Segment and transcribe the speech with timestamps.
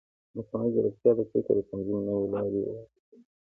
[0.35, 3.21] مصنوعي ځیرکتیا د فکر د تنظیم نوې لارې وړاندې کوي.